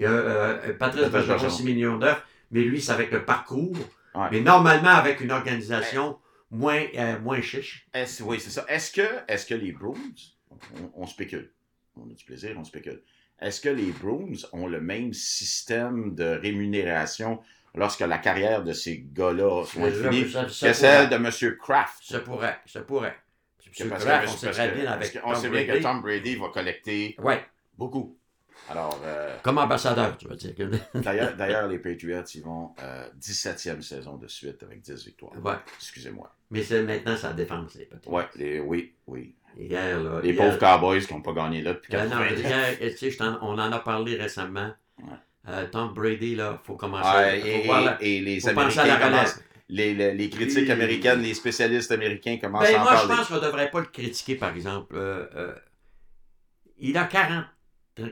[0.00, 1.50] Euh, euh, Patrice Patrice Bergeron, Bergeron.
[1.50, 2.26] 6 millions 9.
[2.50, 3.76] Mais lui, c'est avec le parcours.
[4.14, 4.28] Ouais.
[4.32, 6.18] Mais normalement, avec une organisation
[6.50, 7.86] moins, euh, moins chiche.
[7.94, 8.66] Est-ce- oui, c'est ça.
[8.68, 9.96] Est-ce que, est que les Browns,
[10.50, 10.56] on,
[10.94, 11.50] on spécule,
[11.96, 13.00] on a du plaisir, on spécule.
[13.42, 17.40] Est-ce que les Browns ont le même système de rémunération
[17.74, 21.56] lorsque la carrière de ces gars-là soit finie que celle de M.
[21.58, 22.02] Kraft?
[22.02, 23.16] Ça pourrait, ça pourrait.
[23.88, 25.82] Parce Kraft, que- on sait très bien avec on Tom sait bien que Brady.
[25.82, 27.42] Tom Brady va collecter Ouais,
[27.78, 28.16] beaucoup.
[28.68, 30.54] Alors, euh, comme ambassadeur, tu veux dire.
[30.94, 35.32] d'ailleurs, d'ailleurs, les Patriots, ils vont euh, 17e saison de suite avec 10 victoires.
[35.42, 35.54] ouais.
[35.78, 36.32] Excusez-moi.
[36.50, 38.08] Mais c'est maintenant sa défense, les petits.
[38.08, 39.34] Ouais, les, oui, oui.
[39.58, 40.20] Hier, là.
[40.22, 42.96] Les hier- pauvres Cowboys qui n'ont pas gagné là depuis Euh, non, 80 hier, tu
[42.96, 44.72] sais, je on en a parlé récemment.
[44.98, 45.12] Ouais.
[45.48, 47.08] Euh, Tom Brady, là, faut commencer.
[47.16, 49.24] Ouais, faut et, voir et- les faut penser à Américains la
[49.68, 53.14] les, les, les critiques américaines, les spécialistes américains commencent Ben, à en moi, je parler.
[53.16, 54.94] pense qu'on ne devrait pas le critiquer, par exemple.
[54.94, 55.54] Euh, euh,
[56.78, 57.46] il a 40,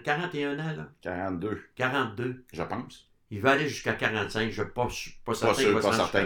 [0.05, 0.89] 41 ans, là.
[1.03, 2.45] 42, 42.
[2.53, 3.07] je pense.
[3.31, 4.41] Il va aller jusqu'à 45.
[4.41, 4.89] Je ne suis pas, pas
[5.25, 5.73] Pas certain qu'il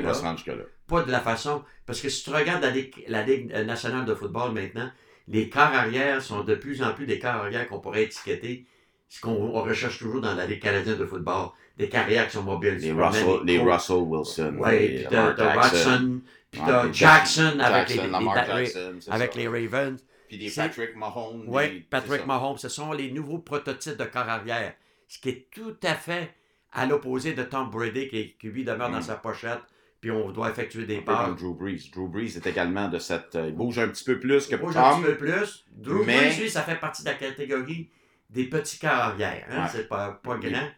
[0.07, 0.65] va se rendre jusque-là.
[0.87, 1.63] Pas de la façon.
[1.87, 4.91] Parce que si tu regardes la Ligue, la Ligue nationale de football maintenant,
[5.29, 8.67] les quarts arrière sont de plus en plus des quarts arrière qu'on pourrait étiqueter,
[9.09, 11.49] ce qu'on on recherche toujours dans la Ligue canadienne de football.
[11.79, 12.75] Des carrières qui sont mobiles.
[12.77, 13.59] Les Russell, les.
[13.59, 16.21] Russell Wilson, les puis t'as Watson,
[16.51, 20.01] puis t'as Jackson avec les, Jackson, les- avec les Ravens.
[20.29, 21.45] Puis des Patrick Mahomes.
[21.49, 22.27] Oui, des- Patrick.
[22.27, 24.75] Mahomes, ce sont les nouveaux prototypes de corps arrière.
[25.09, 26.33] Ce qui est tout à fait
[26.73, 29.03] à l'opposé de Tom Brady, qui, qui, lui demeure dans Mm.
[29.03, 29.61] sa pochette,
[30.05, 31.41] puis on doit effectuer des peu comme passes.
[31.43, 31.91] Drew Brees.
[31.95, 33.35] Drew Brees est également de cette.
[33.37, 35.65] euh, il bouge un petit peu plus que Bouge un petit peu plus.
[35.73, 37.89] Drew mais- Brees, lui, ça fait partie de la catégorie
[38.29, 39.47] des petits corps arrière.
[39.51, 39.63] Hein?
[39.63, 39.69] Ouais.
[39.73, 40.51] C'est pas, pas Oui.
[40.51, 40.69] grand.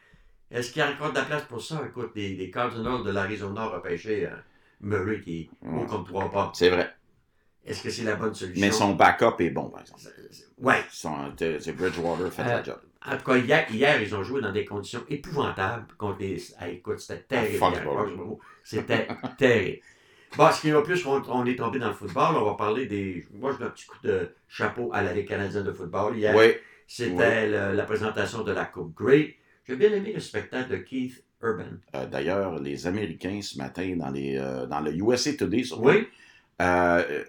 [0.52, 1.82] Est-ce qu'il y a encore de la place pour ça?
[1.88, 4.30] Écoute, les, les Cardinals de l'Arizona ont repêché euh,
[4.80, 5.86] Murray qui est haut Ouais.
[5.86, 6.52] comme trois pas.
[6.54, 6.94] C'est vrai.
[7.64, 8.64] Est-ce que c'est la bonne solution?
[8.64, 10.02] Mais son backup est bon, par exemple.
[10.04, 10.84] C'est- c'est- Ouais.
[10.88, 12.78] Son, c'est c'est Bridgewater fait Euh, la job.
[13.08, 16.36] En tout cas, hier, hier, ils ont joué dans des conditions épouvantables contre les.
[16.58, 17.58] Ah, écoute, c'était terrible.
[17.58, 18.06] Foxborough.
[18.08, 18.38] Foxborough.
[18.64, 19.78] C'était terrible.
[20.36, 23.26] Bon, ce qui va plus on est tombé dans le football, on va parler des.
[23.32, 26.16] Moi, je donne un petit coup de chapeau à la Ligue canadienne de football.
[26.16, 26.52] Hier, Oui.
[26.86, 29.36] c'était la présentation de la Coupe Grey.
[29.66, 31.64] J'ai bien aimé le spectacle de Keith Urban.
[31.94, 36.06] Euh, D'ailleurs, les Américains, ce matin, dans, les, euh, dans le USA Today, surtout, Oui,
[36.62, 37.24] euh,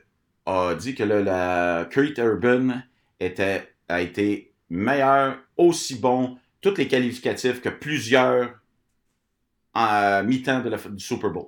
[0.46, 2.82] a dit que le, la Kurt Urban
[3.20, 8.52] était, a été meilleur, aussi bon, tous les qualificatifs que plusieurs
[9.74, 11.48] en mi-temps de la- du Super Bowl.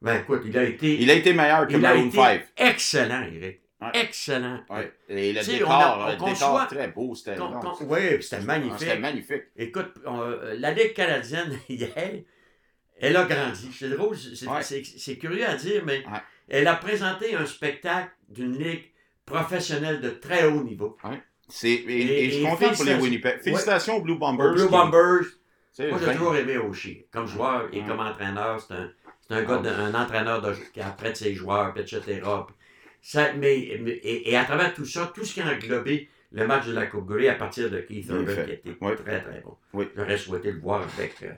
[0.00, 1.00] ben écoute, il a été.
[1.00, 2.42] Il a été meilleur que Maroon été 5.
[2.56, 3.60] excellent, Eric.
[3.80, 3.88] Ouais.
[3.94, 4.60] Excellent.
[4.70, 4.92] Ouais.
[5.08, 7.36] Et le décor, on a- on le conçoit- décor très beau, c'était
[7.80, 8.78] oui, c'était magnifique.
[8.78, 9.42] C'était magnifique.
[9.56, 11.90] Écoute, euh, la Ligue canadienne, hier,
[13.00, 13.70] elle a grandi.
[13.76, 15.16] C'est drôle, c'est Ouais.
[15.16, 16.04] curieux à dire, mais
[16.48, 18.84] elle a présenté un spectacle d'une ligue
[19.24, 20.96] professionnelle de très haut niveau.
[21.54, 22.94] C'est- Et, Et- et je suis content pour les.
[22.94, 23.40] Winnipeg.
[23.42, 24.46] Félicitations aux Blue Bombers.
[24.50, 25.26] Aux Blue qui- Bombers, moi
[25.78, 27.04] j'ai vingt- toujours aimé Oshie.
[27.12, 27.86] Comme joueur et Ouais.
[27.86, 28.90] comme entraîneur, c'est un,
[29.28, 29.62] c'est un gars, Ah.
[29.62, 32.22] de- un entraîneur de, qui apprête ses joueurs, etc.
[33.02, 36.46] Ça, mais, mais- et, et à travers tout ça, tout ce qui a englobé le
[36.46, 38.92] match de la Coupe Grey à partir de Keith Urban, qui était Oui.
[39.04, 39.56] très très bon.
[39.74, 39.88] Oui.
[39.96, 41.32] J'aurais souhaité le voir avec, euh,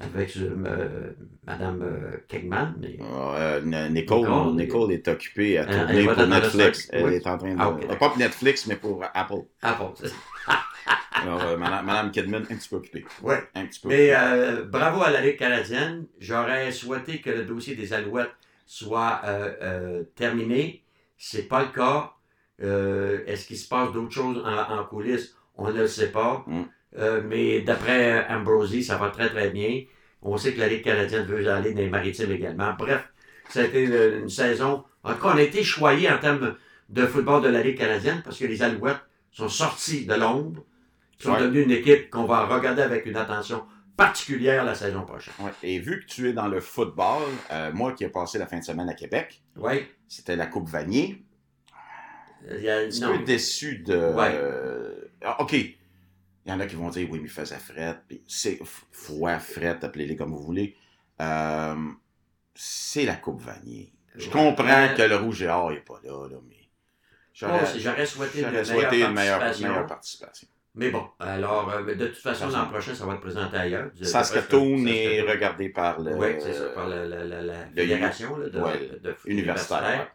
[0.00, 1.12] avec euh,
[1.46, 6.88] Madame euh, Kegman, mais Euh, Nicole, Nicole, Nicole est occupée à Elle- tourner pour Netflix.
[6.92, 7.14] Elle Oui.
[7.14, 7.60] est en train de.
[7.60, 9.34] Ah, euh, pas pour Netflix, mais pour Apple.
[9.62, 10.12] bon, c'est-
[11.12, 13.04] Alors, euh, Madame, Madame Kidman, un petit peu occupée.
[13.22, 13.42] ouais.
[13.54, 13.88] Un petit peu.
[13.88, 16.06] Mais euh, bravo à la Ligue canadienne.
[16.18, 18.34] J'aurais souhaité que le dossier des Alouettes
[18.66, 20.82] soit euh, euh, terminé.
[21.16, 22.12] C'est pas le cas.
[22.62, 25.34] Euh, Est-ce qu'il se passe d'autres choses en, en coulisses?
[25.56, 26.44] On ne le sait pas.
[26.46, 26.62] Mm.
[26.96, 29.82] Euh, mais d'après Ambrosie, ça va très très bien.
[30.22, 32.72] On sait que la Ligue canadienne veut aller dans les maritimes également.
[32.78, 33.08] Bref,
[33.48, 34.84] ça a été une, saison.
[35.02, 36.56] En tout cas, on a été choyés en termes
[36.88, 39.00] de football de la Ligue canadienne parce que les Alouettes
[39.32, 40.64] sont sortis de l'ombre.
[41.18, 41.40] Ils sont Ouais.
[41.40, 43.64] devenus une équipe qu'on va regarder avec une attention
[43.96, 45.34] particulière la saison prochaine.
[45.40, 45.50] Ouais.
[45.62, 48.58] Et vu que tu es dans le football, euh, moi qui ai passé la fin
[48.58, 49.42] de semaine à Québec,
[50.08, 51.22] c'était la Coupe Vanier.
[52.50, 53.16] Il y a- Un petit non.
[53.18, 53.94] peu déçu de.
[53.96, 54.30] Ouais.
[54.34, 54.92] euh,
[55.24, 55.54] ah, OK.
[56.46, 57.96] Il y en a qui vont dire oui, mais il faisait fret.
[58.08, 58.58] puis C'est
[58.92, 60.76] froid, fret, appelez-les comme vous voulez.
[61.20, 61.74] Euh,
[62.54, 63.92] c'est la Coupe Vanier.
[64.14, 66.56] Je comprends Euh, que le rouge et or n'est pas là, là, mais
[67.32, 69.68] J'aurais souhaité une meilleure souhaité une meilleure, participation.
[69.68, 70.48] meilleure participation.
[70.76, 73.90] Mais bon, alors, euh, de toute façon, l'an prochain, ça va être présenté ailleurs.
[74.02, 75.32] Saskatoon est regardé.
[75.32, 76.14] regardé par le.
[76.16, 79.30] Oui, c'est ça, par la, la, la, la fédération là, de, ouais, de, de foot
[79.30, 79.78] universitaire.
[79.78, 80.12] universitaire.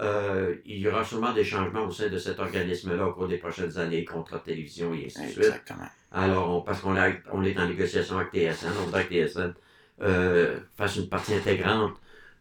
[0.00, 3.38] Euh, il y aura sûrement des changements au sein de cet organisme-là au cours des
[3.38, 5.38] prochaines années, contrat de télévision et ainsi de suite.
[5.44, 5.88] Exactement.
[6.10, 6.96] Alors, on- parce qu'on
[7.32, 9.54] on est en négociation avec TSN, on voudrait que TSN
[10.02, 11.94] euh, fasse une partie intégrante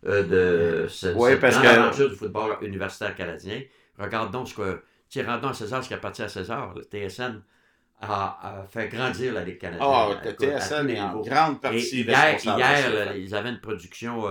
[0.08, 0.24] euh,
[0.84, 3.62] de cette parce grande que- aventure du football universitaire canadien.
[4.00, 4.82] Regarde donc ce que.
[5.08, 6.74] Tiens, rendons à César ce qui appartient à César.
[6.76, 7.40] Le TSN
[8.02, 9.88] a, a fait grandir la Ligue canadienne.
[9.88, 13.52] Ah, à- le TSN est en grande Et partie hier, de hier là, ils avaient
[13.52, 14.28] une production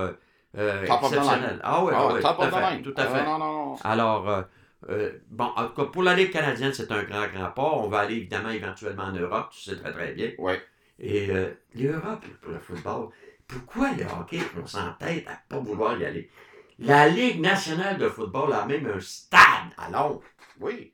[0.56, 1.60] euh, Top of the exceptionnelle.
[1.62, 2.70] Ah oui, Ah, oui, top tout à the fait.
[2.70, 2.82] line.
[2.82, 3.18] Tout à fait.
[3.20, 3.76] Ah, non, non, non.
[3.84, 4.42] Alors, euh,
[4.90, 7.62] euh, bon, en tout cas, pour la Ligue canadienne, c'est un grand, grand pas.
[7.62, 10.32] On va aller évidemment éventuellement en Europe, tu sais très, très bien.
[10.38, 10.62] Ouais.
[10.98, 13.08] Et euh, l'Europe, pour le football,
[13.46, 16.30] pourquoi le hockey, on s'entête à pas vouloir y aller?
[16.78, 20.22] La Ligue nationale de football a même un stade à Londres.
[20.60, 20.92] Oui.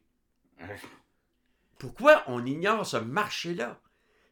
[1.78, 3.80] Pourquoi on ignore ce marché-là?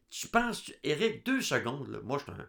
[0.09, 1.99] Tu penses, Eric, deux secondes, là.
[2.03, 2.45] moi je suis un,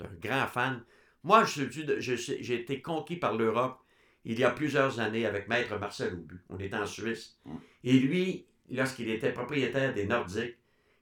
[0.00, 0.82] je suis un grand fan.
[1.22, 3.80] Moi, j'ai été conquis par l'Europe
[4.24, 6.36] il y a plusieurs années avec Maître Marcel Aubu.
[6.48, 7.38] On était en Suisse.
[7.44, 7.54] Mm.
[7.84, 10.56] Et lui, lorsqu'il était propriétaire des Nordiques,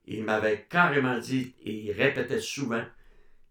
[0.07, 2.85] il m'avait carrément dit, et il répétait souvent,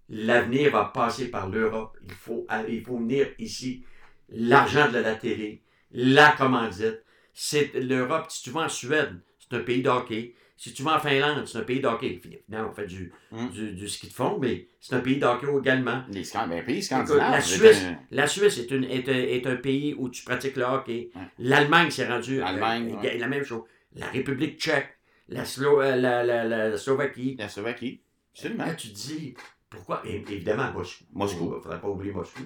[0.10, 1.98] l'avenir va passer par l'Europe.
[2.04, 3.84] Il faut, il faut venir ici.
[4.30, 7.04] L'argent de la télé, la commandite.
[7.34, 8.26] C'est l'Europe.
[8.30, 10.34] Si tu vas en Suède, c'est un pays de hockey.
[10.60, 12.20] Si tu vas en Finlande, c'est un pays de hockey.
[12.48, 13.50] Finalement, on fait du, Mm.
[13.50, 16.04] du, du ski de fond, mais c'est un pays de hockey également.
[16.10, 17.32] Les ben, pays scandinaves.
[17.32, 20.56] la Suisse, un- la Suisse est, une, est, un, est un pays où tu pratiques
[20.56, 21.12] le hockey.
[21.38, 22.39] L'Allemagne s'est rendue.
[22.39, 23.17] L'Allemagne, euh, ouais.
[23.20, 23.62] La même chose.
[23.96, 24.98] La République tchèque,
[25.30, 27.36] la, Slo- euh, la, la, Slovaquie.
[27.38, 28.02] La Slovaquie.
[28.34, 28.65] Absolument.
[28.65, 29.36] Là, tu te dis,
[29.70, 30.02] pourquoi?
[30.06, 31.04] Évidemment, Moscou.
[31.13, 31.43] Moscou.
[31.52, 32.41] Il ne faudrait pas oublier Moscou.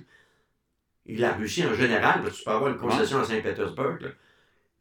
[1.05, 3.97] Et la Russie en général, parce que tu peux avoir une concession à Saint-Pétersbourg.
[4.01, 4.09] Là.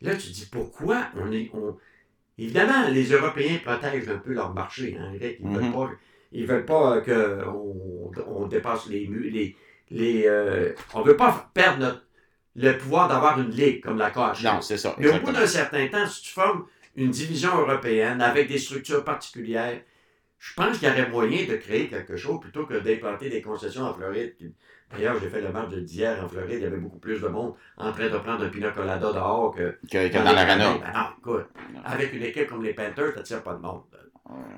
[0.03, 1.51] Là, tu te dis, pourquoi on est.
[1.55, 1.77] On...
[2.39, 4.97] Évidemment, les Européens protègent un peu leur marché.
[4.99, 5.13] Hein.
[5.21, 5.73] Ils ne veulent Mhm.
[5.73, 5.91] pas,
[6.33, 9.31] ils veulent pas qu'on on dépasse les murs.
[9.33, 9.57] Les,
[9.91, 12.07] les, euh, on ne veut pas perdre notre-
[12.57, 14.45] le pouvoir d'avoir une ligue comme la KHL.
[14.45, 14.95] Non, c'est ça.
[14.99, 16.67] Mais au bout d'un certain temps, si tu formes
[16.97, 19.81] une division européenne avec des structures particulières,
[20.39, 23.83] je pense qu'il y aurait moyen de créer quelque chose plutôt que d'implanter des concessions
[23.85, 24.35] en Floride.
[24.93, 27.29] D'ailleurs, j'ai fait le match de d'hier en Floride, il y avait beaucoup plus de
[27.29, 30.75] monde en train de prendre un pina colada dehors que, Que, que dans l'arena.
[30.79, 31.47] Ben non, écoute,
[31.85, 33.83] avec une équipe comme les Panthers, tu tire pas de monde.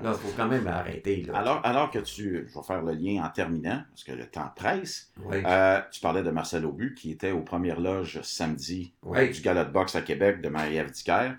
[0.03, 1.23] Là, il faut quand même arrêter.
[1.23, 1.37] Là.
[1.37, 2.47] Alors, alors que tu.
[2.47, 5.11] Je vais faire le lien en terminant, parce que le temps presse.
[5.23, 5.37] Oui.
[5.45, 9.31] Euh, tu parlais de Marcel Aubu, qui était aux premières loges samedi Oui.
[9.31, 11.31] du gala de boxe à Québec de Marie-Ève Dicker.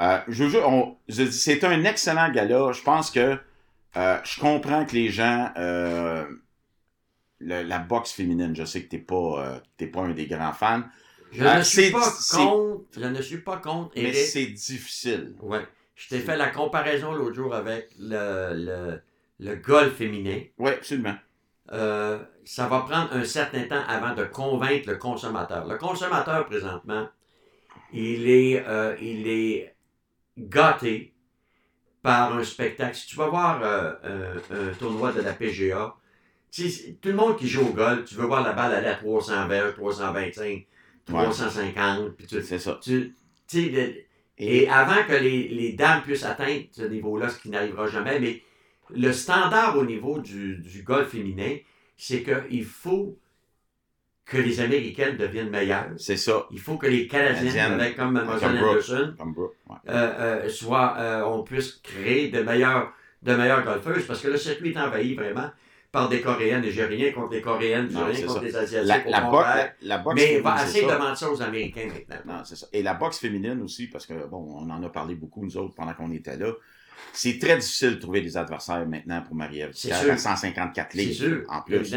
[0.00, 2.70] Euh, je je dis, c'est un excellent gala.
[2.72, 3.38] Je pense que
[3.96, 5.50] euh, je comprends que les gens.
[7.50, 10.10] Euh, le- la boxe féminine, je sais que tu n'es pas, euh, t'es pas un
[10.12, 10.82] des grands fans,
[11.32, 12.84] Je Ah, ne suis pas contre.
[12.96, 13.92] Je ne suis pas contre.
[13.96, 15.34] mais c'est difficile.
[15.42, 15.66] Ouais.
[15.96, 19.00] Je t'ai fait la comparaison l'autre jour avec le, le,
[19.40, 20.40] le golf féminin.
[20.58, 21.16] Oui, absolument.
[21.72, 25.66] Euh, ça va prendre un certain temps avant de convaincre le consommateur.
[25.66, 27.08] Le consommateur, présentement,
[27.92, 29.74] il est, euh, il est
[30.38, 31.14] gâté
[32.02, 32.96] par un spectacle.
[32.96, 35.96] Si tu vas voir euh, un tournoi de la PGA,
[37.00, 39.72] tout le monde qui joue au golf, tu veux voir la balle aller à 320,
[39.72, 40.66] 325,
[41.06, 42.78] 350, puis tu, C'est ça.
[42.82, 43.14] tu,
[43.52, 43.94] le-
[44.38, 48.42] et avant que les, les dames puissent atteindre ce niveau-là, ce qui n'arrivera jamais, mais
[48.94, 51.56] le standard au niveau du, du golf féminin,
[51.96, 53.16] c'est qu'il faut
[54.24, 55.90] que les Américaines deviennent meilleures.
[55.98, 56.46] C'est ça.
[56.50, 58.58] Il faut que les Canadiennes, avec comme Mademoiselle.
[58.58, 59.54] Anderson, Comme Brooke.
[59.68, 59.76] ouais.
[59.88, 60.12] euh,
[60.44, 64.70] euh, soient, euh, on puisse créer de meilleures, de meilleures golfeuses, parce que le circuit
[64.70, 65.50] est envahi vraiment
[65.94, 68.44] par des Coréennes et j'ai rien contre les Coréennes, j'ai Non, rien c'est contre ça.
[68.44, 69.72] les Asiatiques, La, la, bo- contraire.
[69.80, 70.94] la, boxe Mais féminine, va essayer ça.
[70.94, 72.34] de vendre ça aux Américains maintenant.
[72.38, 72.66] Non, c'est ça.
[72.72, 75.74] Et la boxe féminine aussi, parce que, bon, on en a parlé beaucoup, nous autres,
[75.74, 76.52] pendant qu'on était là.
[77.12, 80.12] C'est très difficile de trouver des adversaires maintenant pour Marie-Ève C'est sûr.
[80.12, 81.94] à 154 C'est livres, sûr, en plus.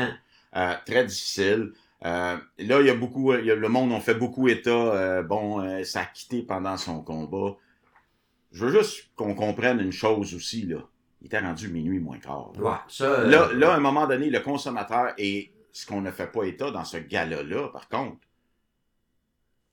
[0.55, 1.71] Euh, très difficile.
[2.05, 4.69] Euh, là, il y a beaucoup, il y a, le monde ont fait beaucoup état.
[4.69, 7.55] euh, bon, euh, ça a quitté pendant son combat.
[8.51, 10.77] Je veux juste qu'on comprenne une chose aussi, là.
[11.21, 12.51] Il était rendu minuit moins quart.
[12.56, 12.62] là.
[12.63, 16.12] Ouais, ça, euh, Là, là, à un moment donné, le consommateur, et ce qu'on ne
[16.12, 18.17] fait pas état dans ce gala-là, par contre,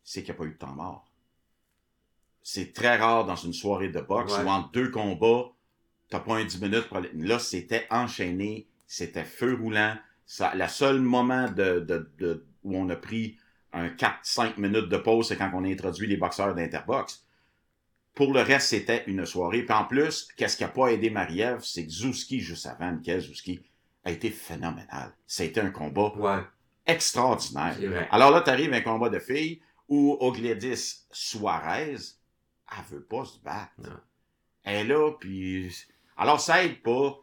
[0.02, 1.11] c'est qu'il n'y a pas eu de temps mort.
[2.42, 4.44] C'est très rare dans une soirée de boxe Ouais.
[4.44, 5.50] où entre deux combats,
[6.11, 7.11] t'as pas un 10 minutes pour aller...
[7.14, 9.96] Là, c'était enchaîné, c'était feu roulant.
[10.26, 13.37] Ça, la seule moment de, de- de- où on a pris
[13.72, 17.23] un 4-5 minutes de pause, c'est quand on a introduit les boxeurs d'Interbox.
[18.14, 19.62] Pour le reste, c'était une soirée.
[19.62, 23.20] Puis en plus, qu'est-ce qui n'a pas aidé Marie-Ève, c'est que Zouski, juste avant, Michael
[23.20, 23.61] Zouski,
[24.05, 25.12] a été phénoménal.
[25.27, 26.42] Ça a été un combat Ouais,
[26.87, 27.74] extraordinaire.
[28.11, 33.03] Alors là, tu arrives à un combat de filles ou au Gladys Suarez, elle veut
[33.05, 34.03] pas se battre.
[34.62, 35.74] Elle est là, puis...
[36.16, 37.18] Alors, ça aide pas,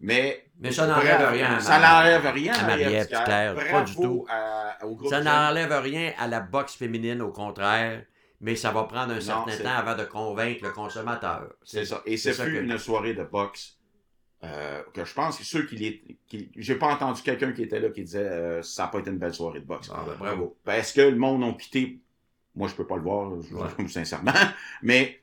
[0.00, 0.46] mais...
[0.58, 1.56] Mais ça n'enlève rien.
[1.56, 1.84] à Ça Marie-
[2.20, 3.54] n'enlève rien à Marie-Ève Claire.
[3.70, 4.26] pas du tout.
[4.30, 8.02] à- au groupe Ça n'enlève rien à la boxe féminine, au contraire,
[8.40, 11.52] mais ça va prendre un certain temps avant de convaincre le consommateur.
[11.64, 12.02] C'est ça.
[12.06, 13.78] Et c'est que- une soirée de boxe
[14.44, 16.18] euh, que je pense que ceux qui les.
[16.28, 19.10] Qui, J'ai pas entendu quelqu'un qui était là qui disait euh, ça n'a pas été
[19.10, 19.90] une belle soirée de boxe.
[19.92, 20.56] Ah, ben, bravo.
[20.64, 22.00] Parce que le monde a quitté.
[22.54, 23.88] Moi, je peux pas le voir, je- Ouais.
[23.88, 24.32] sincèrement.
[24.82, 25.20] Mais,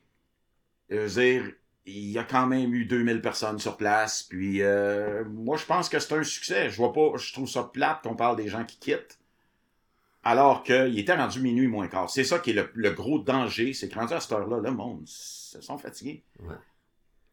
[0.90, 1.52] je veux dire,
[1.86, 4.22] il y a quand même eu 2000 personnes sur place.
[4.24, 6.68] Puis, euh, moi, je pense que c'est un succès.
[6.70, 9.18] Je vois pas, je trouve ça plate qu'on parle des gens qui quittent.
[10.24, 12.08] Alors qu'il était rendu minuit moins quart.
[12.08, 14.70] C'est ça qui est le, le gros danger, c'est que rendu à cette heure-là, le
[14.70, 16.24] monde se sont fatigués.
[16.40, 16.54] Ouais.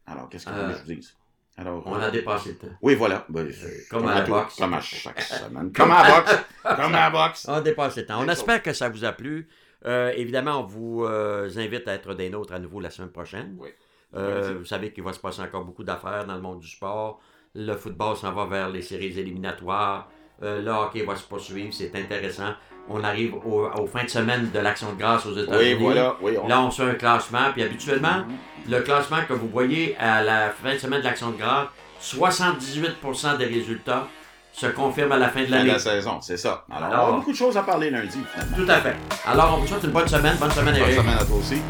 [0.06, 1.16] Alors, qu'est-ce que vous Euh, voulez que je vous dise?
[1.56, 2.74] Alors, On euh, a dépassé le temps.
[2.82, 3.24] Oui, voilà.
[3.28, 3.48] Ben,
[3.90, 4.56] comme à la boxe.
[4.56, 5.72] Comme à chaque semaine.
[5.72, 6.36] Comme à la boxe.
[6.62, 7.46] Comme à la boxe.
[7.48, 8.20] On a dépassé le temps.
[8.22, 9.48] On espère que ça vous a plu.
[9.84, 13.56] Euh, évidemment, on vous euh, invite à être des nôtres à nouveau la semaine prochaine.
[13.58, 13.70] Oui.
[14.14, 17.20] Euh, vous savez qu'il va se passer encore beaucoup d'affaires dans le monde du sport.
[17.54, 20.10] Le football s'en va vers les séries éliminatoires.
[20.42, 21.72] Euh, le hockey va se poursuivre.
[21.72, 22.52] C'est intéressant.
[22.88, 25.74] On arrive au, aux fins de semaine de l'Action de grâce aux États-Unis.
[25.74, 26.16] Oui, voilà.
[26.20, 26.48] Oui, on...
[26.48, 27.52] Là, on fait un classement.
[27.52, 28.24] Puis habituellement,
[28.68, 31.68] le classement que vous voyez à la fin de semaine de l'Action de grâce,
[32.02, 34.08] 78% des résultats
[34.52, 35.70] se confirment à la fin de Fin de l'année.
[35.72, 36.64] la saison, c'est ça.
[36.70, 38.56] Alors, Alors- on a beaucoup de choses à parler lundi, finalement.
[38.56, 38.96] Tout à fait.
[39.26, 40.36] Alors, on vous souhaite une bonne semaine.
[40.38, 40.96] Bonne semaine, Bonne Eric.
[41.00, 41.62] semaine à toi aussi.